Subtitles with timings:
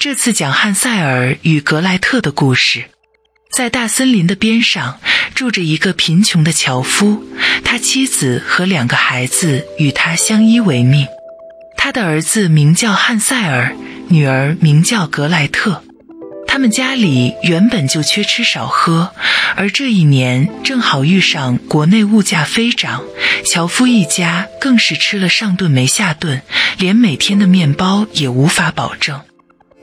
[0.00, 2.86] 这次讲汉塞尔与格莱特的故事。
[3.52, 4.98] 在大森林的边上
[5.34, 7.22] 住着一个贫穷的樵夫，
[7.66, 11.06] 他妻子和两个孩子与他相依为命。
[11.76, 13.76] 他的儿子名叫汉塞尔，
[14.08, 15.84] 女儿名叫格莱特。
[16.48, 19.12] 他们家里原本就缺吃少喝，
[19.54, 23.04] 而这一年正好遇上国内物价飞涨，
[23.44, 26.40] 樵夫一家更是吃了上顿没下顿，
[26.78, 29.20] 连每天的面包也无法保证。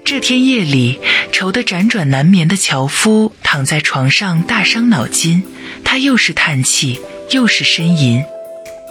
[0.08, 1.02] 这天夜里，
[1.34, 5.44] 愁得辗转难眠的樵夫躺在床上大伤脑筋，
[5.84, 8.24] 他又是叹气又是呻吟。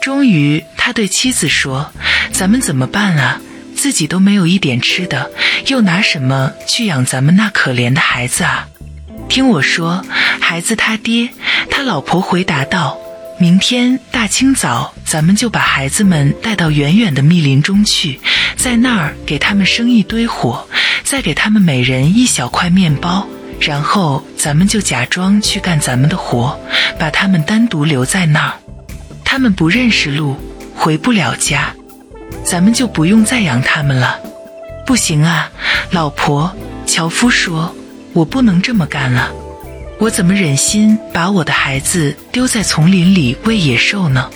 [0.02, 1.90] 终于，他对妻子说
[2.32, 3.40] ：“咱们怎么办啊？
[3.74, 5.30] 自己都没有一点吃的，
[5.68, 8.68] 又拿什么去养咱们那可怜的孩子啊？”
[9.30, 10.04] 听我说，
[10.38, 11.30] 孩子他爹，
[11.70, 12.98] 他老婆回答道。
[13.38, 18.18] 明天大清早，咱们就把孩子们带到远远的密林中去，
[18.56, 20.66] 在那儿给他们生一堆火，
[21.04, 23.26] 再给他们每人一小块面包，
[23.60, 26.58] 然后咱们就假装去干咱们的活，
[26.98, 28.54] 把他们单独留在那儿。
[29.22, 30.36] 他们不认识路，
[30.74, 31.74] 回不了家，
[32.42, 34.18] 咱们就不用再养他们了。
[34.86, 35.50] 不行啊，
[35.90, 36.50] 老婆，
[36.86, 37.76] 樵夫说，
[38.14, 39.30] 我不能这么干了。
[39.98, 44.30] 我怎么忍心把我的孩子丢在丛林里喂野兽呢？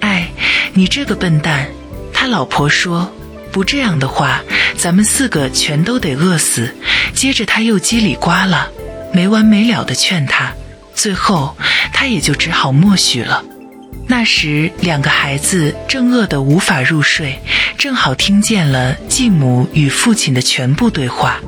[0.00, 0.28] 哎，
[0.74, 1.66] 你这个笨蛋！
[2.12, 3.10] 他老婆说
[3.50, 4.42] ：“不这样的话，
[4.76, 6.74] 咱们四个全都得饿死。”
[7.14, 8.68] 接着他又叽里呱啦、
[9.12, 10.52] 没完没了地劝他，
[10.94, 11.56] 最后
[11.94, 13.42] 他也就只好默许了。
[14.06, 17.38] 那时两个孩子正饿得无法入睡，
[17.78, 21.40] 正好听见了继母与父亲的全部对话。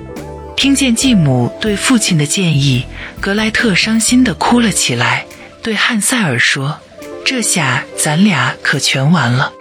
[0.57, 2.85] 听见继母对父亲的建议，
[3.21, 5.27] 格莱特伤心地哭了起来，
[5.63, 6.79] 对汉塞尔说
[7.27, 9.53] ：“这下咱俩可全完了。”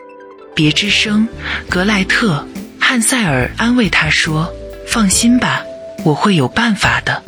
[0.53, 1.27] 别吱声，
[1.69, 2.47] 格莱特。
[2.79, 4.53] 汉塞尔安慰他说
[4.87, 5.63] ：“放心吧，
[6.03, 7.23] 我会有办法的。”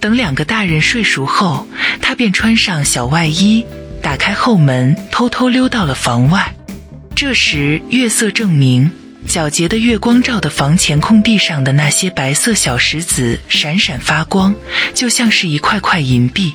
[0.00, 1.66] 等两个大人睡熟后，
[2.02, 3.64] 他便穿上小外衣，
[4.02, 6.54] 打开后门，偷偷溜到了房外。
[7.14, 8.90] 这时月色正明。
[9.26, 14.54] 皎洁的月光照的房前空地上的那些白色小石子闪闪发光，
[14.94, 16.54] 就像是一块块银币。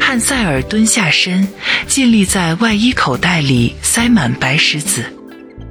[0.00, 1.46] 汉塞尔蹲下身，
[1.86, 5.04] 尽力在外衣口袋里塞满白石子，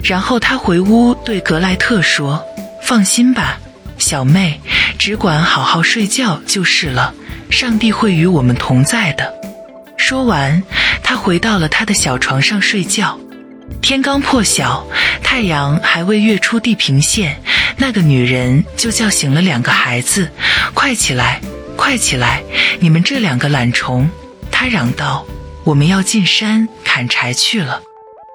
[0.03, 2.43] 然后他回屋对格莱特说
[2.83, 3.57] ：“放心吧，
[3.97, 4.59] 小妹，
[4.99, 7.13] 只管好好睡觉就是了。
[7.49, 9.33] 上帝会与我们同在的。”
[9.97, 10.61] 说完，
[11.01, 13.17] 他回到了他的小床上睡觉。
[13.81, 14.85] 天刚破晓，
[15.23, 17.41] 太阳还未跃出地平线，
[17.77, 20.31] 那个女人就叫醒了两个孩子
[20.73, 21.39] ：“快起来，
[21.77, 22.43] 快起来！
[22.79, 24.09] 你们这两个懒虫！”
[24.51, 25.25] 她嚷道
[25.63, 27.81] ：“我们要进山砍柴去了。”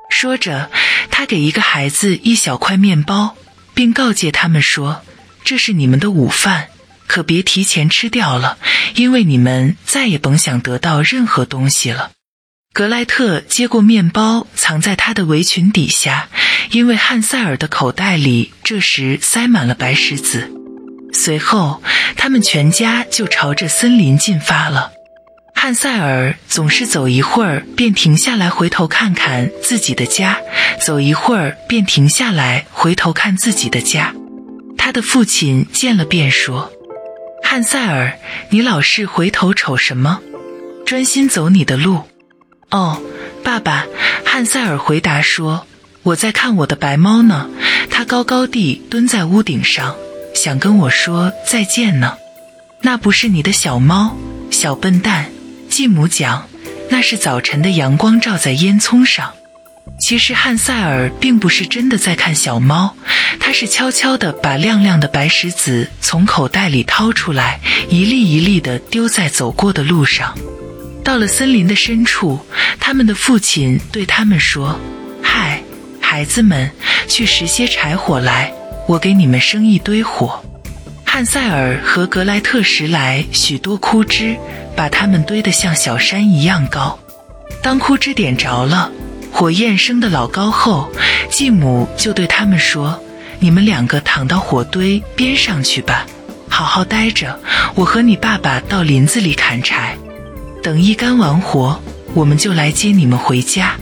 [0.08, 0.70] 说着，
[1.10, 3.36] 她给一个孩子一小块面包，
[3.74, 5.02] 并告诫他们说
[5.44, 6.68] ：“这是你们的午饭，
[7.06, 8.56] 可别提前吃掉了，
[8.94, 12.12] 因为你们再也甭想得到任何东西了。”
[12.74, 16.30] 格莱特接过面包，藏在他的围裙底下，
[16.70, 20.50] 因为汉塞尔的口袋里这时塞满了白石子。
[21.12, 21.82] 随后，
[22.16, 24.90] 他们全家就朝着森林进发了。
[25.54, 30.38] 汉塞尔总是走一会儿便停下来回头看看自己的家，
[30.80, 34.14] 走一会儿便停下来回头看自己的家。
[34.78, 36.72] 他的父亲见了便说
[37.44, 38.18] ：“汉塞尔，
[38.48, 40.20] 你老是回头瞅什么？
[40.86, 42.04] 专心走你的路。”
[42.72, 43.00] 哦，
[43.44, 43.86] 爸爸，
[44.24, 45.66] 汉塞尔回答说
[46.02, 47.50] ：“我在看我的白猫呢，
[47.90, 49.94] 它高高地蹲在屋顶上，
[50.34, 52.16] 想跟我说再见呢。”
[52.80, 54.16] 那不是你的小猫，
[54.50, 55.26] 小笨蛋。
[55.68, 56.48] 继母讲，
[56.90, 59.34] 那是早晨的阳光照在烟囱上。
[59.98, 62.96] 其实汉塞尔并不是真的在看小猫，
[63.38, 67.60] 他是悄悄地把亮亮的白石子从口袋里掏出来，
[67.90, 70.34] 一粒一粒地丢在走过的路上。
[71.04, 72.38] 到了森林的深处，
[72.78, 74.78] 他们的父亲对他们说
[75.22, 75.62] ：“嗨，
[76.00, 76.70] 孩子们，
[77.08, 78.52] 去拾些柴火来，
[78.86, 80.42] 我给你们生一堆火。”
[81.04, 84.36] 汉塞尔和格莱特拾来许多枯枝，
[84.74, 86.98] 把它们堆得像小山一样高。
[87.62, 88.90] 当枯枝点着了，
[89.30, 90.90] 火焰升得老高后，
[91.30, 92.98] 继母就对他们说
[93.40, 96.06] ：“你们两个躺到火堆边上去吧，
[96.48, 97.38] 好好待着。
[97.74, 99.96] 我和你爸爸到林子里砍柴。”
[100.62, 101.80] 等一干完活，
[102.14, 103.74] 我们就来接你们回家。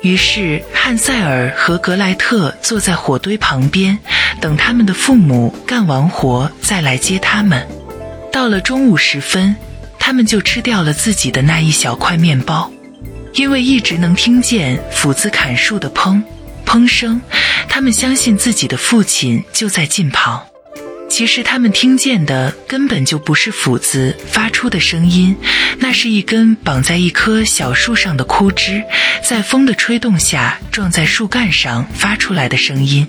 [0.00, 3.98] 于是汉塞尔和格莱特坐在火堆旁边，
[4.40, 7.68] 等他们的父母干完活再来接他们。
[8.32, 9.54] 到了中午时分，
[9.98, 12.70] 他们就吃掉了自己的那一小块面包，
[13.34, 16.22] 因为一直能听见斧子砍树的砰
[16.64, 17.20] 砰声，
[17.68, 20.42] 他们相信自己的父亲就在近旁。
[21.08, 25.34] 其实他们听见的根本就不是斧子发出的声音，
[25.78, 28.82] 那是一根绑在一棵小树上的枯枝，
[29.24, 33.08] 在风的吹动下撞在树干上发出来的声音。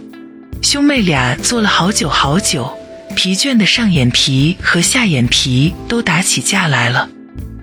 [0.61, 2.71] 兄妹俩坐了好久好久，
[3.15, 7.09] 疲倦的上眼皮和下眼皮都打起架来了。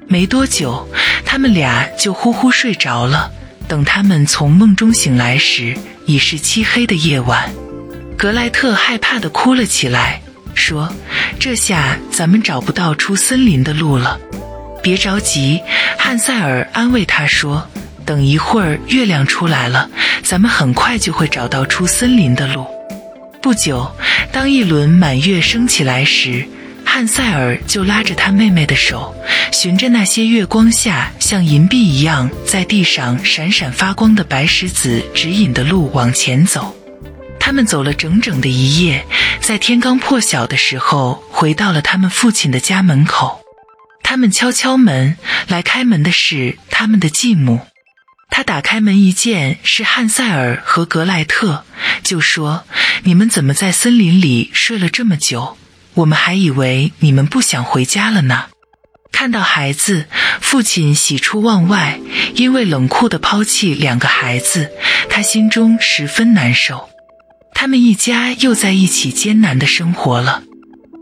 [0.07, 0.87] 没多久，
[1.25, 3.31] 他们俩就呼呼睡着了。
[3.67, 7.51] 等他们从梦中醒来时，已是漆黑的夜晚。
[8.19, 10.21] 格莱特害怕地哭了起来。
[10.55, 10.93] 说
[11.39, 14.19] ：“这下咱们找不到出森林的路了。”
[14.83, 15.61] 别着急，
[15.99, 17.69] 汉塞尔安慰他说
[18.05, 19.89] ：“等一会儿月亮出来了，
[20.23, 22.67] 咱们很快就会找到出森林的路。”
[23.41, 23.91] 不久，
[24.33, 26.47] 当一轮满月升起来时，
[26.85, 29.15] 汉塞尔就拉着他妹妹的手，
[29.53, 36.75] 循着那些月光下像银币一样在地上闪闪发光的白石子指引的路往前走。
[37.47, 39.05] 他们走了整整的一夜，
[39.39, 43.45] 在天刚破晓的时候，回到了他们父亲的家门口。
[44.03, 47.61] 他们敲敲门，来开门的是他们的继母。
[48.31, 51.67] 他打开门一见是汉塞尔和格莱特，
[52.03, 52.65] 就说
[53.05, 55.59] ：“你们怎么在森林里睡了这么久？
[55.93, 58.47] 我们还以为你们不想回家了呢。”
[59.13, 60.07] 看到孩子，
[60.41, 62.01] 父亲喜出望外，
[62.37, 64.73] 因为冷酷的抛弃两个孩子，
[65.11, 66.89] 他心中十分难受。
[67.65, 70.43] 他们一家又在一起艰难的生活了，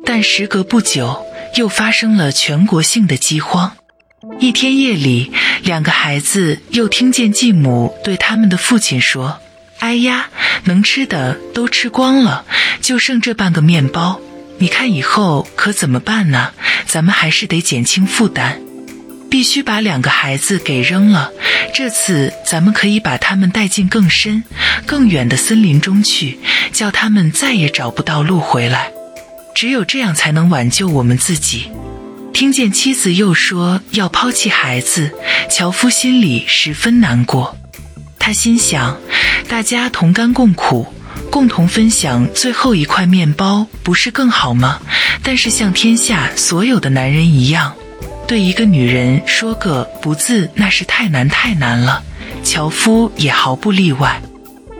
[0.07, 1.27] 但时隔不久，
[1.57, 3.73] 又发生了全国性的饥荒。
[4.39, 5.33] 一天夜里，
[5.65, 9.41] 两个孩子又听见继母对他们的父亲说
[9.81, 10.31] ：“哎呀，
[10.63, 12.45] 能吃的都吃光了，
[12.81, 14.21] 就剩这半个面包，
[14.59, 16.53] 你看以后可怎么办呢？
[16.87, 18.61] 咱们还是得减轻负担。”
[19.33, 21.31] 必须把两个孩子给扔了。
[21.73, 24.45] 这次咱们可以把他们带进更深、
[24.85, 26.39] 更远的森林中去，
[26.71, 28.91] 叫他们再也找不到路回来。
[29.55, 31.71] 只有这样才能挽救我们自己。
[32.35, 35.11] 听见妻子又说要抛弃孩子，
[35.49, 37.57] 樵夫心里十分难过。
[38.19, 39.01] 他心想：
[39.49, 40.93] 大家同甘共苦，
[41.31, 44.79] 共同分享最后一块面包，不是更好吗？
[45.23, 47.75] 但是像天下所有的男人一样。
[48.33, 52.03] 对一个女人说个不字，那是太难太难了。
[52.43, 54.23] 樵夫也毫不例外，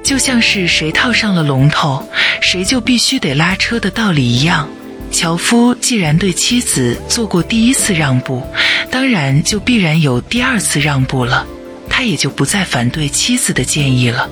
[0.03, 2.03] 就像是谁套上了龙头，
[2.41, 4.67] 谁就必须得拉车的道理一样。
[5.11, 8.43] 樵夫既然对妻子做过第一次让步，
[8.91, 11.47] 当然就必然有第二次让步了，
[11.91, 14.31] 他也就不再反对妻子的建议了。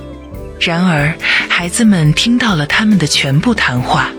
[0.59, 1.15] 然而，
[1.47, 4.09] 孩子们听到了他们的全部谈话。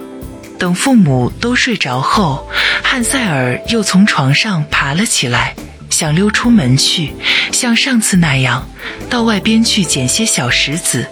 [0.62, 2.48] 等父母都睡着后，
[2.84, 5.56] 汉塞尔又从床上爬了起来，
[5.90, 7.12] 想溜出门去，
[7.50, 8.64] 像上次那样
[9.10, 11.04] 到外边去捡些小石子。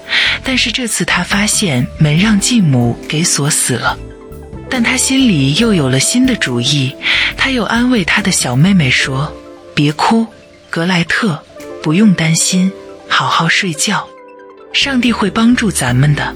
[0.45, 3.99] 但是这次他发现门让继母给锁死了。
[4.71, 6.95] 但他心里又有了新的主意，
[7.37, 9.35] 他又安慰他的小妹妹说
[9.75, 10.29] ：“别哭，
[10.71, 11.43] 格莱特，
[11.83, 12.71] 不用担心，
[13.09, 14.07] 好好睡觉，
[14.73, 16.33] 上帝会帮助咱们的。”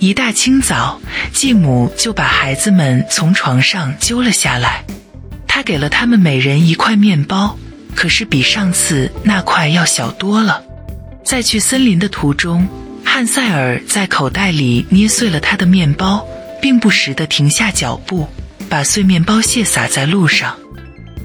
[0.00, 0.98] 一大清早，
[1.30, 4.82] 继母就把孩子们从床上揪了下来。
[5.46, 7.58] 他给了他们每人一块面包，
[7.94, 10.64] 可是比上次那块要小多了。
[11.22, 12.66] 在去森林的途中，
[13.04, 16.26] 汉塞尔在口袋里捏碎了他的面包，
[16.62, 18.26] 并不时地停下脚步，
[18.70, 20.56] 把碎面包屑撒在路上。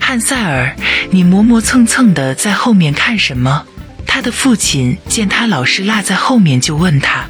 [0.02, 0.76] 汉塞尔，
[1.12, 3.66] 你磨磨蹭蹭地在后面看什么？
[4.06, 7.26] 他的父亲见他老是落在后面，就问他。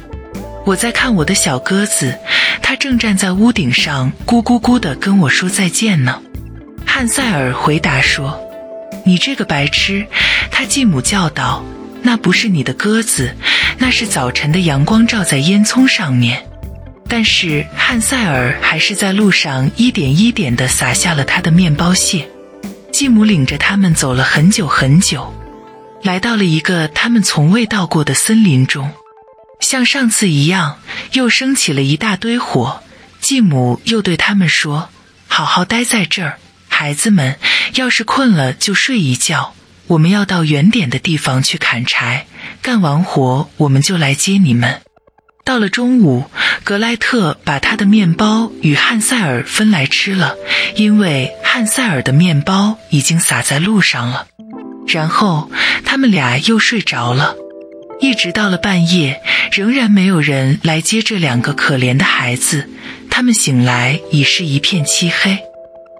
[0.66, 2.18] 我在看我的小鸽子，
[2.60, 6.20] 它正站在屋顶上，咕咕咕地跟我说再见呢。
[6.84, 8.40] 汉塞尔回答说
[9.06, 10.08] ：“你这个白痴！”
[10.50, 11.64] 他继母叫道
[12.02, 13.36] ：“那不是你的鸽子，
[13.78, 16.44] 那是早晨的阳光照在烟囱上面。”
[17.06, 22.28] 但是汉塞尔还是在路上一点一点地撒下了他的面包屑。
[22.90, 25.32] 继母领着他们走了很久很久，
[26.02, 28.90] 来到了一个他们从未到过的森林中。
[29.60, 30.78] 像上次一样，
[31.12, 32.82] 又升起了一大堆火。
[33.20, 34.90] 继母又对他们说
[35.26, 37.38] ：“好好待在这儿，孩子们，
[37.74, 39.54] 要是困了就睡一觉。
[39.88, 42.26] 我们要到远点的地方去砍柴，
[42.62, 44.82] 干完活我们就来接你们。”
[45.44, 46.28] 到了中午，
[46.64, 50.34] 格莱特把他的面包与汉塞尔分来吃了，
[50.74, 54.26] 因为汉塞尔的面包已经洒在路上了。
[54.88, 55.50] 然后
[55.84, 57.36] 他们俩又睡着了。
[58.00, 59.20] 一直到了半夜，
[59.52, 62.68] 仍然没有人来接这两个可怜的孩子。
[63.10, 65.38] 他们醒来已是一片漆黑。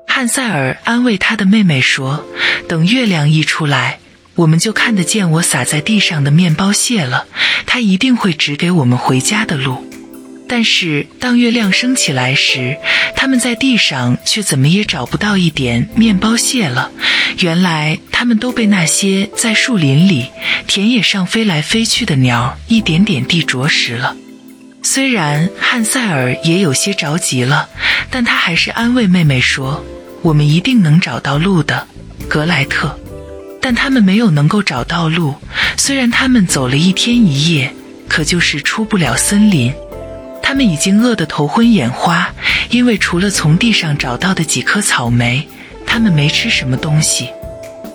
[0.07, 2.27] 汉塞尔安慰他的妹妹说
[2.69, 3.99] ：“等月亮一出来，
[4.35, 7.27] 我们就看得见我撒在地上的面包屑了。
[7.67, 9.91] 他一定会指给我们回家的路。”
[10.49, 12.77] 但是当月亮升起来时，
[13.17, 16.91] 他们在地上却怎么也找不到一点面包屑了。
[17.41, 20.31] 原来他们都被那些在树林里、
[20.67, 24.17] 田野上飞来飞去的鸟一点点地啄食了。
[24.83, 27.69] 虽然汉塞尔也有些着急了，
[28.09, 29.85] 但他还是安慰妹妹说
[30.23, 31.89] ：“我们一定能找到路的，
[32.29, 32.97] 格莱特。”
[33.61, 35.35] 但他们没有能够找到路，
[35.77, 37.75] 虽然他们走了一天一夜，
[38.07, 39.75] 可就是出不了森林。
[40.49, 42.33] 他们已经饿得头昏眼花，
[42.71, 45.49] 因为除了从地上找到的几颗草莓，
[45.85, 47.29] 他们没吃什么东西。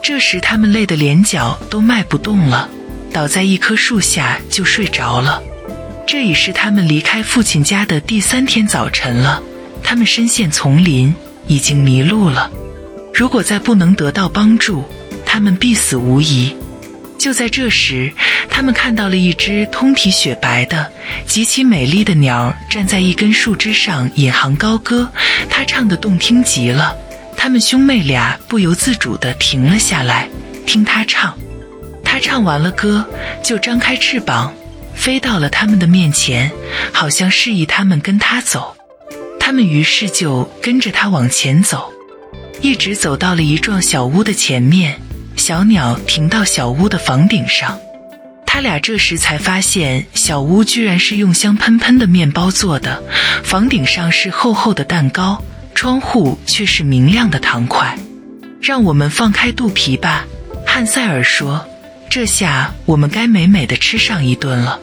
[0.03, 2.67] 这时，他们累得连脚都迈不动了，
[3.13, 5.41] 倒在一棵树下就睡着了。
[6.05, 9.41] 这已是他们离开父亲家的第三天早晨了。
[9.81, 11.15] 他们身陷丛林，
[11.47, 12.51] 已经迷路了。
[13.13, 14.83] 如果再不能得到帮助，
[15.25, 16.53] 他们必死无疑。
[17.21, 18.11] 就在这时，
[18.49, 20.91] 他们看到了一只通体雪白的、
[21.27, 25.07] 极其美丽的鸟站在一根树枝上引吭高歌，
[25.47, 26.97] 它唱得动听极了。
[27.37, 30.27] 他们兄妹俩不由自主地停了下来，
[30.65, 31.37] 听它唱。
[32.03, 33.07] 它唱完了歌，
[33.43, 34.51] 就张开翅膀，
[34.95, 36.51] 飞到了他们的面前，
[36.91, 38.75] 好像示意他们跟它走。
[39.39, 41.93] 他们于是就跟着它往前走，
[42.61, 44.99] 一直走到了一幢小屋的前面。
[45.41, 47.79] 小鸟停到小屋的房顶上，
[48.45, 53.01] 他俩这时才发现小屋居然是用香喷喷的面包做的，
[53.43, 55.43] 房顶上是厚厚的蛋糕，
[55.73, 57.97] 窗户却是明亮的糖块。
[58.61, 60.27] 让我们放开肚皮吧，
[60.63, 61.65] 汉塞尔说，
[62.07, 64.79] 这下我们该美美的吃上一顿了。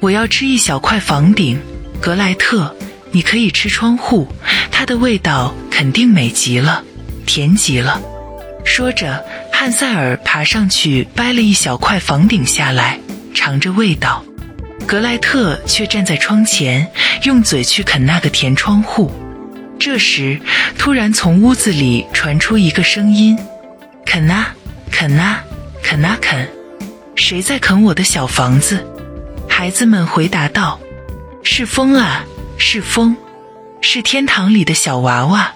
[0.00, 1.58] 我要吃一小块房顶，
[2.02, 2.76] 格莱特，
[3.12, 4.28] 你可以吃窗户，
[4.70, 6.84] 它的味道肯定美极了，
[7.24, 7.98] 甜极了。
[8.62, 9.24] 说着。
[9.66, 13.00] 汉塞尔爬上去掰了一小块房顶下来，
[13.34, 14.24] 尝着味道。
[14.86, 16.88] 格莱特却站在窗前，
[17.24, 19.10] 用嘴去啃那个甜窗户。
[19.76, 20.40] 这时，
[20.78, 23.36] 突然从屋子里传出一个声音
[24.06, 24.54] ：“啃啊，
[24.92, 25.42] 啃啊，
[25.82, 26.48] 啃啊啃！
[27.16, 28.86] 谁在啃我的小房子？”
[29.50, 30.78] 孩子们回答道
[31.42, 32.24] ：“是风啊，
[32.56, 33.16] 是风，
[33.80, 35.52] 是天堂里的小娃娃。”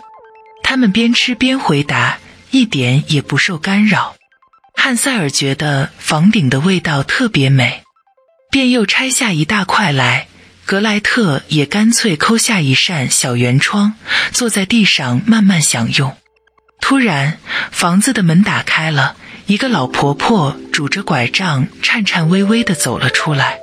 [0.65, 2.19] 他们边吃边回答。
[2.51, 4.17] 一点也不受干扰。
[4.75, 7.83] 汉塞尔觉得房顶的味道特别美，
[8.51, 10.27] 便又拆下一大块来。
[10.65, 13.95] 格莱特也干脆抠下一扇小圆窗，
[14.31, 16.17] 坐在地上慢慢享用。
[16.81, 17.39] 突然，
[17.73, 19.17] 房子的门打开了，
[19.47, 23.59] 一个老婆婆拄着拐杖，颤颤巍巍地走了出来。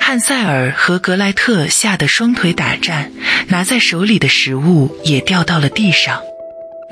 [0.00, 3.12] 汉塞尔和格莱特吓得双腿打颤，
[3.48, 6.22] 拿在手里的食物也掉到了地上。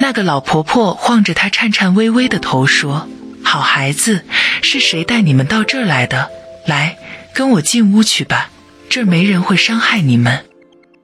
[0.07, 3.09] 那个老婆婆晃着她颤颤巍巍的头说
[3.43, 4.25] ：“好孩子，
[4.63, 6.31] 是谁带你们到这儿来的？
[6.65, 6.97] 来，
[7.35, 8.51] 跟我进屋去吧，
[8.89, 10.45] 这儿没人会伤害你们。”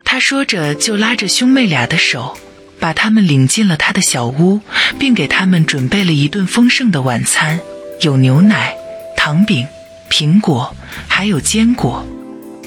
[0.07, 2.39] 她说着，就拉着兄妹俩的手，
[2.79, 4.61] 把他们领进了他的小屋，
[5.01, 7.59] 并给他们准备了一顿丰盛的晚餐，
[8.03, 8.73] 有牛奶、
[9.17, 9.67] 糖饼、
[10.09, 10.77] 苹果，
[11.09, 12.07] 还有坚果。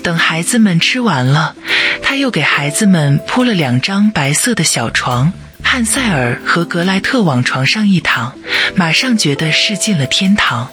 [0.03, 1.55] 等孩子们吃完了，
[2.03, 5.31] 他又给孩子们铺了两张白色的小床。
[5.67, 8.34] 汉塞尔和格莱特往床上一躺，
[8.75, 10.69] 马上觉得是进了天堂。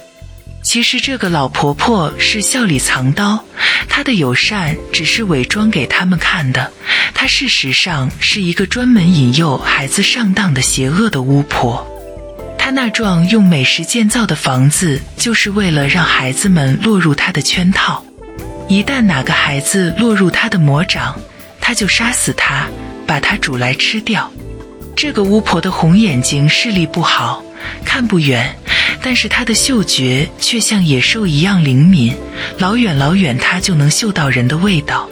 [0.61, 3.43] 其实这个老婆婆是笑里藏刀，
[3.89, 6.71] 她的友善只是伪装给他们看的。
[7.13, 11.85] 她事实上是一个专门引诱孩子上当的邪恶的巫婆。
[12.57, 18.05] 她那幢用美食建造的房子，就是为了让孩子们落入她的圈套。
[18.69, 21.19] 一旦哪个孩子落入她的魔掌，
[21.59, 22.67] 她就杀死他，
[23.05, 24.31] 把他煮来吃掉。
[24.95, 27.43] 这个巫婆的红眼睛视力不好，
[27.83, 28.55] 看不远，
[29.01, 32.15] 但是她的嗅觉却像野兽一样灵敏，
[32.57, 35.09] 老远老远她就能嗅到人的味道。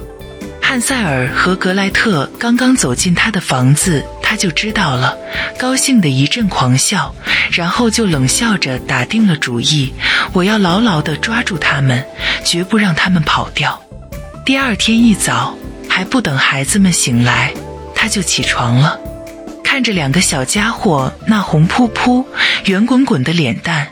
[0.62, 5.18] 汉塞尔和格莱特刚刚走进他的房子，他就知道了，
[5.60, 7.14] 高兴的一阵狂笑，
[7.52, 9.94] 然后就冷笑着打定了主意：
[10.32, 12.06] 我要牢牢地抓住他们，
[12.46, 13.78] 绝不让他们跑掉。
[14.46, 15.54] 第二天一早，
[15.90, 17.54] 还不等孩子们醒来，
[17.94, 18.98] 他就起床了。
[19.82, 22.24] 看着两个小家伙那红扑扑、
[22.66, 23.88] 圆滚滚的脸蛋，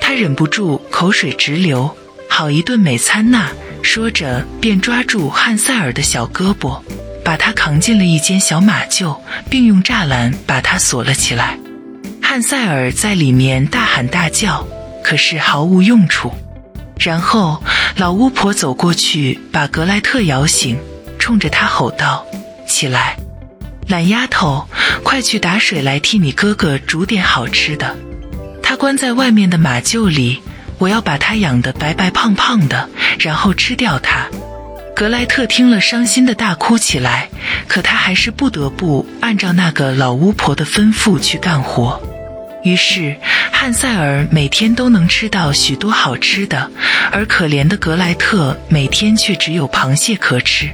[0.00, 1.94] 他忍不住口水直流。
[2.30, 3.48] 好一顿美餐呐！
[3.82, 6.80] 说着，便抓住汉塞尔的小胳膊，
[7.22, 9.20] 把他扛进了一间小马厩，
[9.50, 11.58] 并用栅栏把他锁了起来。
[12.22, 14.66] 汉塞尔在里面大喊大叫，
[15.02, 16.32] 可是毫无用处。
[16.98, 17.62] 然后，
[17.96, 20.78] 老巫婆走过去，把格莱特摇醒，
[21.18, 22.24] 冲着他吼道
[22.66, 23.18] ：“起来！”
[23.88, 24.66] 懒丫头，
[25.02, 27.96] 快去打水来替你哥哥煮点好吃的。
[28.62, 30.40] 他关在外面的马厩里，
[30.78, 32.88] 我要把他养得白白胖胖的，
[33.18, 34.26] 然后吃掉他。
[34.96, 37.28] 格莱特听了，伤心的大哭起来。
[37.68, 42.00] 可他还是不得不按照那个老巫婆的吩咐去干活。
[42.62, 43.16] 于是，
[43.52, 46.70] 汉塞尔每天都能吃到许多好吃的，
[47.12, 50.70] 而可怜的格莱特每天却只有螃蟹可吃。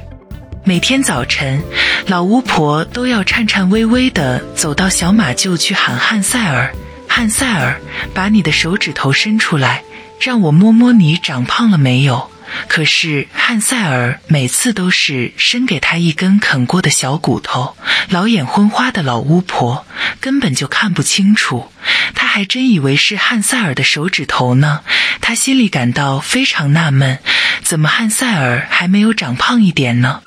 [0.63, 1.61] 每天早晨，
[2.05, 6.73] 老巫婆都要颤颤巍巍地走到小马厩去喊汉塞尔
[7.09, 7.81] ：“汉塞尔，
[8.13, 9.83] 把你的手指头伸出来，
[10.19, 12.29] 让我摸摸你长胖了没有。”
[12.67, 17.75] 可是汉塞尔每次都是伸给他一根啃过的小骨头，
[18.09, 19.85] 老眼昏花的老巫婆
[20.19, 21.71] 根本就看不清楚，
[22.13, 24.81] 他还真以为是汉塞尔的手指头呢。
[25.21, 27.19] 他心里感到非常纳闷，
[27.63, 30.21] 怎么汉塞尔还没有长胖一点呢？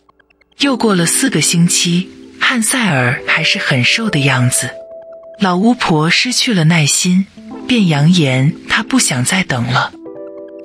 [0.59, 2.09] 又过了四个星期，
[2.41, 4.71] 汉塞尔还是很瘦的样子。
[5.41, 7.27] 老巫婆失去了耐心，
[7.67, 9.93] 便扬言她不想再等了。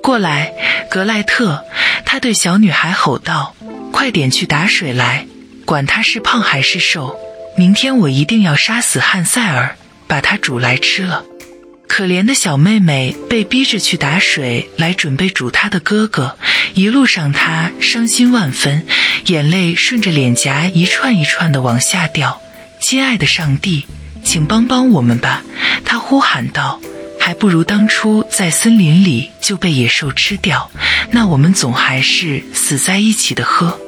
[0.02, 0.52] 过来，
[0.90, 1.64] 格莱特！
[2.06, 3.54] 他对小女孩吼道
[3.92, 5.26] ：“快点去打水来，
[5.64, 7.16] 管他是胖还是瘦，
[7.56, 9.76] 明天我一定要杀死汉塞尔，
[10.08, 11.24] 把他煮来吃了。”
[11.90, 16.38] 可怜的小妹妹被逼着去打水来准备煮她的哥哥，
[16.74, 18.86] 一路上她伤心万分，
[19.26, 22.40] 眼泪顺着脸颊一串一串的往下掉。
[22.78, 23.86] 亲爱的上帝，
[24.22, 25.42] 请帮帮我们吧！
[25.84, 26.80] 她呼喊道。
[27.18, 30.70] 还不如当初在森林里就被野兽吃掉，
[31.10, 33.44] 那我们总还是死在一起的。
[33.44, 33.78] 喝，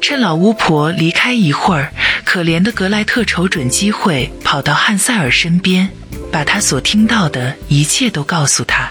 [0.00, 1.92] 趁老巫婆离开一会儿，
[2.24, 5.88] 可怜的格莱特瞅准机会跑到汉塞尔身边，
[6.32, 8.90] 把他所听到的一切都告诉他。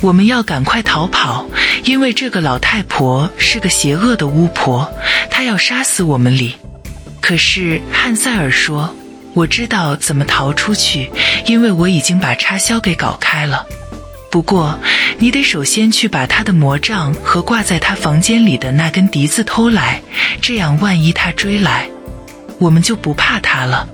[0.00, 1.46] 我们要赶快逃跑，
[1.84, 4.92] 因为这个老太婆是个邪恶的巫婆，
[5.30, 6.56] 她要杀死我们里。
[7.20, 8.94] 可是汉塞尔说。
[9.34, 11.10] 我知道怎么逃出去，
[11.46, 13.64] 因为我已经把插销给搞开了。
[14.32, 14.78] 不过，
[15.18, 20.00] 你得首先去把他的魔杖和挂在他房间里的那根笛子偷来，
[20.40, 21.86] 这样万一他追来，
[22.58, 23.86] 我们就不怕他了。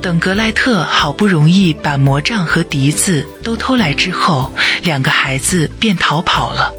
[0.00, 4.52] 等格莱特好不容易把魔杖和笛子都偷来之后，
[4.84, 6.72] 两个孩子便逃跑了。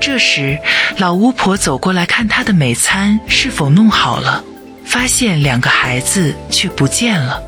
[0.00, 0.56] 这时，
[0.98, 4.44] 老巫婆走过来看他的美餐是否弄好了。
[4.84, 7.42] 发现两个孩子却不见了。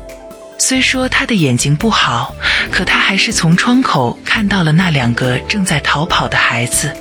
[0.59, 2.35] 虽说他的眼睛不好，
[2.69, 6.93] 可他还是从窗口看到了那两个正在逃跑的孩子。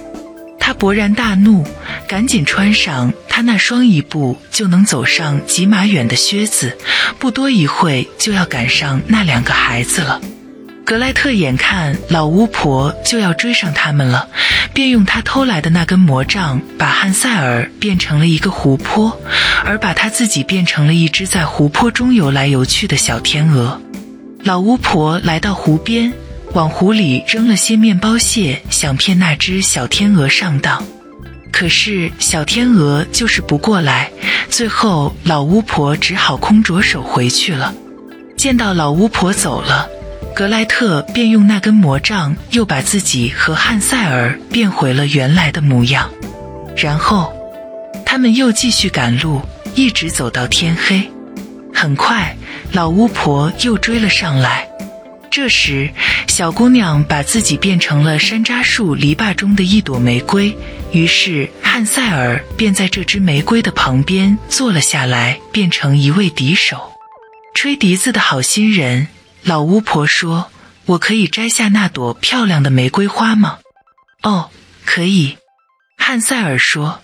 [0.60, 1.66] 他勃然大怒，
[2.06, 6.78] 赶紧穿上他那双一步就能走上几码远的靴子，
[7.18, 10.20] 不多一会就要赶上那两个孩子了。
[10.84, 14.28] 格莱特眼看老巫婆就要追上他们了，
[14.78, 19.20] 便用他偷来的那根魔杖，把汉塞尔变成了一个湖泊，
[19.64, 23.82] 而把他自己变成了一只在湖泊中游来游去的小天鹅。
[24.44, 26.12] 老巫婆来到湖边，
[26.52, 30.80] 往湖里扔了些面包屑，想骗那只小天鹅上当。
[31.50, 34.08] 可是小天鹅就是不过来，
[34.48, 37.74] 最后老巫婆只好空着手回去了。
[38.36, 39.88] 见到老巫婆走了。
[40.38, 46.08] 格莱特便用那根魔杖，又把自己和汉塞尔变回了原来的模样。
[46.76, 47.32] 然后，
[48.06, 49.42] 他们又继续赶路，
[49.74, 51.02] 一直走到天黑。
[51.74, 52.36] 很快，
[52.70, 54.68] 老巫婆又追了上来。
[55.28, 55.90] 这时，
[56.28, 60.56] 小姑娘把自己变成了山楂树篱笆中的一朵玫瑰。
[60.92, 66.92] 于是，汉塞尔便在这只玫瑰的旁边坐了下来，变成一位笛手，
[67.54, 69.08] 吹笛子的好心人。
[69.48, 70.50] 老巫婆说
[70.84, 73.60] ：“我可以摘下那朵漂亮的玫瑰花吗
[74.22, 74.50] ？”“哦，
[74.84, 75.38] 可以。”
[75.96, 77.00] 汉塞尔说。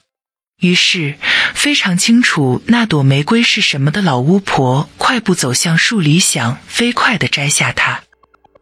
[0.61, 1.14] 于是，
[1.54, 8.02] 非常清楚那朵玫瑰是什么的老巫婆快步走向树篱，想飞快地摘下它。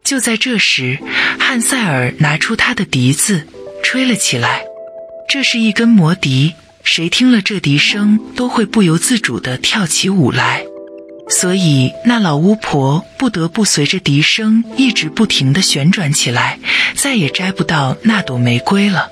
[0.01, 0.99] 就在这时，
[1.37, 3.45] 汉塞尔拿出他的笛子，
[3.83, 4.63] 吹了起来。
[5.27, 6.53] 这是一根魔笛，
[6.85, 10.65] 谁听了这笛声，都会不由自主地跳起舞来。
[11.29, 16.59] 所以，那老巫婆不得不随着笛声一直不停地旋转起来，
[16.95, 19.09] 再也摘不到那朵玫瑰了。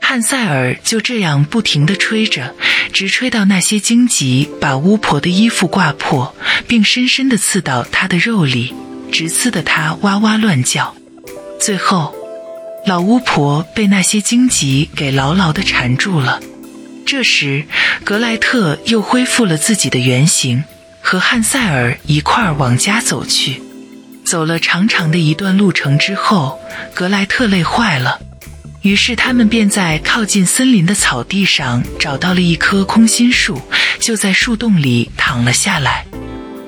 [0.00, 2.54] 汉塞尔就这样不停地吹着，
[2.92, 6.34] 直吹到那些荆棘把巫婆的衣服挂破，
[6.66, 8.74] 并深深地刺到她的肉里，
[9.12, 10.94] 直刺得她哇哇乱叫。
[11.60, 12.14] 最后，
[12.86, 16.40] 老巫婆被那些荆棘给牢牢地缠住了。
[17.04, 17.64] 这时，
[18.04, 20.64] 格莱特又恢复了自己的原形。
[21.10, 23.60] 和汉塞尔一块儿往家走去，
[24.24, 26.60] 走了长长的一段路程之后，
[26.94, 28.20] 格莱特累坏了，
[28.82, 33.60] 于是他们便在靠近森林的草地上找到了一棵空心树，
[33.98, 36.06] 就在树洞里躺了下来。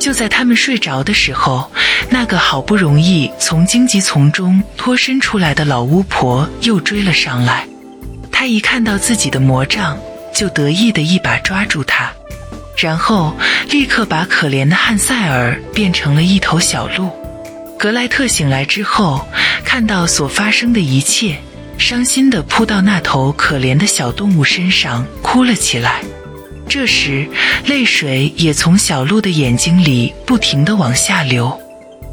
[0.00, 1.70] 就在他们睡着的时候，
[2.10, 7.64] 那个好不容易从荆棘丛中脱身出来的老巫婆又追了上来。
[8.32, 9.96] 她一看到自己的魔杖，
[10.34, 12.12] 就得意的一把抓住他，
[12.76, 13.34] 然后
[13.70, 17.10] 立刻把可怜的汉塞尔变成了一头小鹿。
[17.78, 19.26] 格莱特醒来之后，
[19.64, 21.36] 看到所发生的一切，
[21.78, 26.00] 伤心的扑到那头可怜的小动物身上，哭了起来。
[26.68, 27.28] 这时，
[27.66, 31.60] 泪水也从小鹿的眼睛里不停地往下流。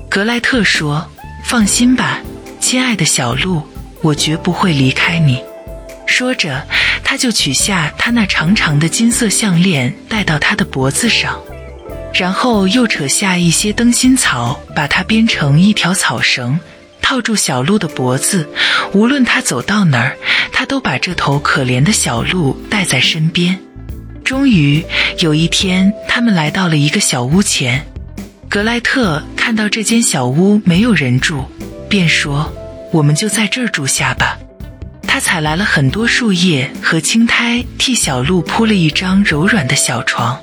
[0.10, 1.08] 格莱特说
[1.45, 2.19] ：“放心吧，
[2.60, 3.62] 亲爱的小鹿，
[4.02, 5.41] 我绝不会离开你。”
[6.08, 6.65] 说着，
[7.10, 11.41] 他就取下他那长长的金色项链，戴到他的脖子上，
[12.13, 16.60] 然后又扯下一些灯芯草，把它编成一条草绳，
[17.02, 18.48] 套住小鹿的脖子。
[18.93, 20.17] 无论他走到哪儿，
[20.54, 23.58] 他都把这头可怜的小鹿带在身边。
[24.24, 24.86] 终于
[25.17, 27.88] 有一天，他们来到了一个小屋前。
[28.48, 31.45] 格莱特看到这间小屋没有人住，
[31.89, 32.54] 便说
[32.93, 34.38] ：“我们就在这儿住下吧。”
[35.19, 40.39] 采来了很多树叶和青苔，替小鹿铺了一张柔软的小床。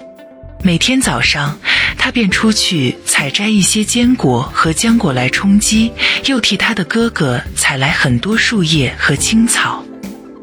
[0.62, 1.58] 每天早上，
[1.96, 5.92] 他便出去采摘一些坚果和浆果来充饥，
[6.24, 9.82] 又替他的哥哥采来很多树叶和青草。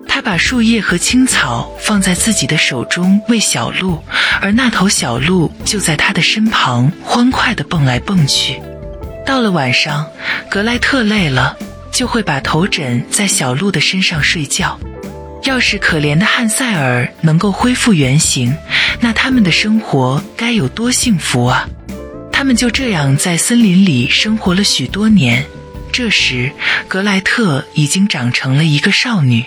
[0.08, 3.98] 他把树叶和青草放在自己的手中喂小鹿，
[4.41, 8.62] 而那头小鹿就在他的身旁欢快地蹦来蹦去。
[9.26, 10.06] 到了晚上，
[10.50, 11.58] 格莱特累了，
[11.93, 14.77] 就会把头枕在小鹿的身上睡觉。
[15.43, 18.56] 要是可怜的汉塞尔能够恢复原形，
[18.99, 21.67] 那他们的生活该有多幸福啊！
[22.32, 25.45] 他们就这样在森林里生活了许多年。
[25.91, 26.51] 这时，
[26.88, 29.45] 格莱特已经长成了一个少女。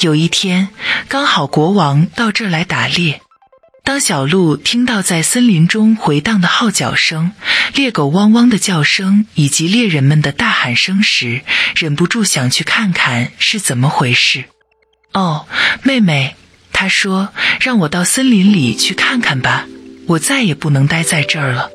[0.00, 0.70] 有一天，
[1.08, 3.20] 刚好国王到这儿来打猎。
[3.88, 7.32] 当小鹿听到在森林中回荡的号角声、
[7.74, 11.40] 猎狗汪汪的叫声以及猎人们的大喊声时，
[11.74, 14.44] 忍不住想去看看是怎么回事。
[15.14, 15.46] 哦，
[15.84, 16.36] 妹妹，
[16.70, 17.30] 他说
[17.62, 19.66] ：“让我到森林里去看看吧，
[20.06, 21.70] 我再也不能待在这儿了。”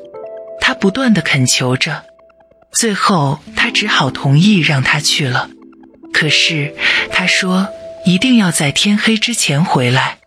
[0.62, 2.04] 他不断的恳求着，
[2.72, 5.50] 最后他只好同意让他去了。
[6.12, 6.76] 可是
[7.10, 7.66] 他说。
[8.06, 10.18] 一定要在天黑之前回来，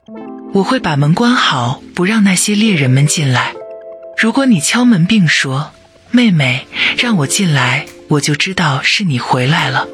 [0.58, 3.54] 我会把门关好，不让那些猎人们进来。
[4.18, 5.72] 如果你敲门并说
[6.10, 6.66] ：“妹妹，
[6.98, 9.88] 让我进来”，我就知道是你回来了。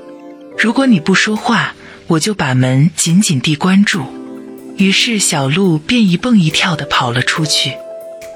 [0.58, 1.74] 如果你不说话，
[2.08, 4.06] 我就把门紧紧地关住。
[4.78, 7.74] 于是小鹿便一蹦一跳地跑了出去。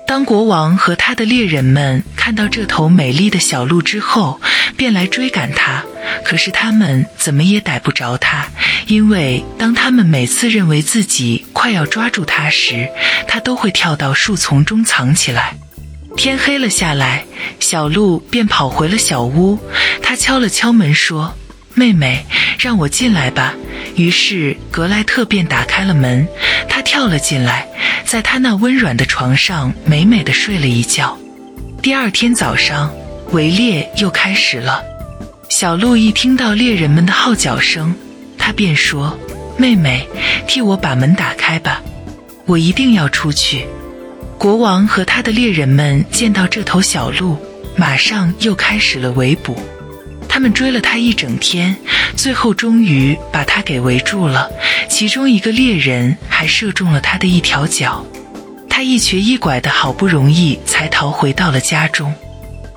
[0.08, 4.40] 当国王和他的猎人们看到这头美丽的小鹿之后，
[4.78, 5.84] 便来追赶它。
[6.24, 8.48] 可是他们怎么也逮不着它，
[8.88, 12.90] 因为当他们每次认为自己快要抓住它时，
[13.28, 15.56] 它都会跳到树丛中藏起来。
[16.16, 17.26] 天黑了下来，
[17.60, 19.60] 小鹿便跑回了小屋。
[20.02, 21.36] 它敲了敲门说。
[21.78, 22.26] 妹妹，
[22.58, 23.54] 让我进来吧。
[23.96, 26.28] 于是格莱特便打开了门，
[26.68, 27.68] 他跳了进来，
[28.04, 31.16] 在他那温软的床上美美的睡了一觉。
[31.80, 32.92] 第二天早上，
[33.32, 34.82] 围猎又开始了。
[35.50, 37.94] 小鹿一听到猎人们的号角声，
[38.40, 39.16] 他便说
[39.56, 40.08] ：“妹妹，
[40.48, 41.80] 替我把门打开吧，
[42.48, 43.68] 我一定要出去。”
[44.40, 47.38] 国王和他的猎人们见到这头小鹿，
[47.76, 49.56] 马上又开始了围捕。
[50.38, 51.76] 他们追了他一整天，
[52.16, 54.52] 最后终于把他给围住了。
[54.88, 58.06] 其中一个猎人还射中了他的一条脚，
[58.70, 62.14] 他一瘸一拐的，好不容易才逃回到了家中。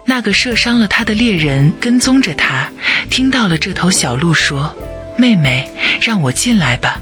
[0.07, 2.67] 那个射伤了他的猎人跟踪着他，
[3.11, 4.75] 听到了这头小鹿说
[5.19, 5.71] ：“妹妹，
[6.01, 6.99] 让我进来吧。”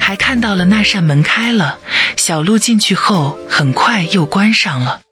[0.00, 1.78] 还看到了那扇门开了，
[2.16, 5.02] 小鹿进去后很快又关上了。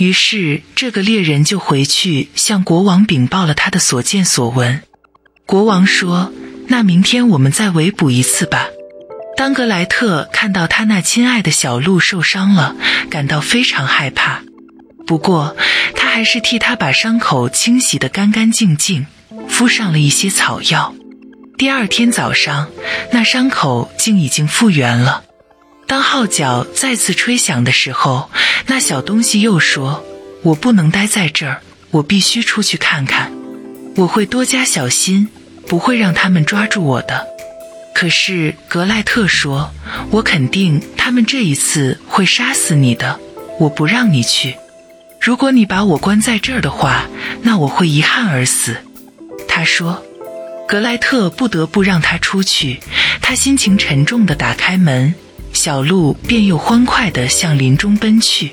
[0.00, 4.80] 于是，这个猎人就回去向国王禀报了他的所见所闻。
[5.44, 6.32] 国王说
[6.68, 8.68] ：“那明天我们再围捕一次吧。”
[9.36, 12.74] 当格莱特看到他那亲爱的小鹿受伤了，
[13.10, 14.40] 感到非常害怕。
[15.06, 15.54] 不过，
[15.94, 19.06] 他还是替他把伤口清洗得干干净净，
[19.50, 20.94] 敷上了一些草药。
[21.58, 22.70] 第二天早上，
[23.12, 25.24] 那伤口竟已经复原了。
[25.90, 28.30] 当号角再次吹响的时候，
[28.66, 30.04] 那小东西又说
[30.44, 33.32] ：“我不能待在这儿，我必须出去看看。
[33.96, 35.28] 我会多加小心，
[35.66, 37.26] 不会让他们抓住我的。”
[37.92, 39.72] 可是格莱特说
[40.12, 43.18] ：“我肯定他们这一次会杀死你的。
[43.58, 44.54] 我不让你去。
[45.20, 47.08] 如果你把我关在这儿的话，
[47.42, 48.76] 那我会遗憾而死。”
[49.48, 50.04] 他说。
[50.68, 52.78] 格莱特不得不让他出去。
[53.20, 55.12] 他心情沉重地打开门。
[55.52, 58.52] 小鹿便又欢快地向林中奔去。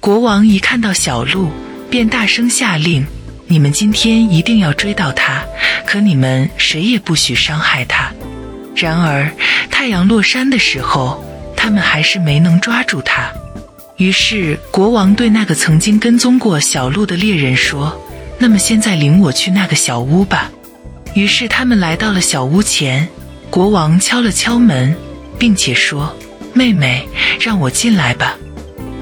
[0.00, 1.50] 国王一看到小鹿，
[1.90, 3.06] 便大声下令
[3.46, 5.44] ：“你们今天一定要追到它，
[5.86, 8.12] 可你们谁也不许伤害它。”
[8.74, 9.30] 然而，
[9.70, 11.22] 太阳落山的时候，
[11.56, 13.30] 他们还是没能抓住他。
[13.98, 18.02] 于是国王对那个曾经跟踪过小鹿的猎人说
[18.38, 20.50] ：“那么现在领我去那个小屋吧。”
[21.14, 23.06] 于是他们来到了小屋前，
[23.50, 24.96] 国王敲了敲门，
[25.42, 26.16] 并且说
[26.54, 27.04] ：“妹妹，
[27.40, 28.38] 让我进来吧。”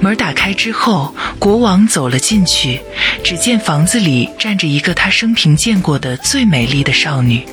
[0.00, 2.81] 门打开之后，国王走了进去，
[3.22, 7.46] 只见房子里站着一个他生平见过的最美丽的少女。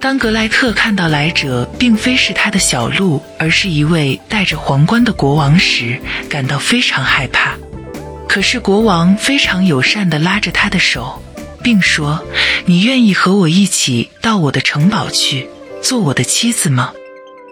[0.00, 7.56] 当格莱特看到来者并非是他的小鹿，而是一位戴着皇冠的国王时，感到非常害怕。
[8.28, 11.20] 可是国王非常友善地拉着他的手，
[11.64, 12.24] 并说
[12.66, 15.48] ：“你愿意和我一起到我的城堡去，
[15.82, 16.92] 做我的妻子吗？”“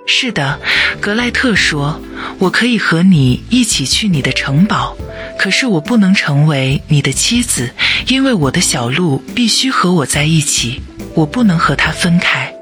[0.08, 0.58] 是的。”
[1.00, 2.02] 格莱特说
[2.40, 4.96] ，“我可以和你一起去你的城堡，
[5.38, 7.70] 可是我不能成为你的妻子，
[8.08, 10.82] 因为我的小鹿必须和我在一起。”
[11.14, 12.54] 我不能和他分开。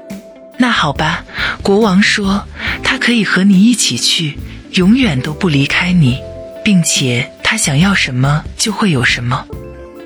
[0.57, 1.23] 那好吧，
[1.61, 2.47] 国王说，
[2.83, 4.39] 他可以和你一起去，
[4.71, 6.17] 永远都不离开你，
[6.65, 9.45] 并且他想要什么就会有什么。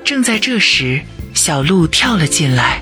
[0.04, 1.00] 正在这时，
[1.32, 2.81] 小鹿跳了进来，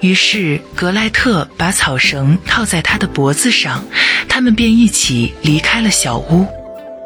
[0.00, 3.84] 于是格莱特把草绳套在他的脖子上，
[4.28, 6.46] 他们便一起离开了小屋。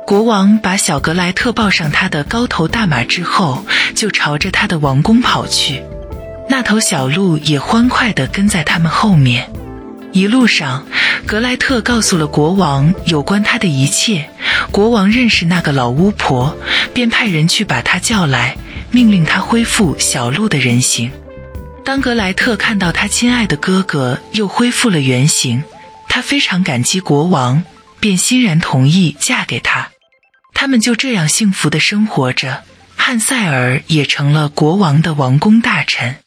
[0.07, 5.83] 国王把小格莱特抱上他的高头大马之后，就朝着他的王宫跑去。
[6.48, 9.50] 那头小鹿也欢快地跟在他们后面。
[10.12, 10.87] 一路上，
[11.24, 14.28] 格莱特告诉了国王有关他的一切。
[14.70, 16.55] 国王认识那个老巫婆，
[16.92, 18.57] 便派人去把她叫来，
[18.90, 21.11] 命令她恢复小鹿的人形。
[21.85, 25.64] 当格莱特看到他亲爱的哥哥又恢复了原形，
[26.09, 27.64] 他非常感激国王，
[28.01, 29.90] 便欣然同意嫁给他。
[30.55, 32.62] 他们就这样幸福的生活着。
[32.97, 36.18] 汉塞尔也成了国王的王公大臣。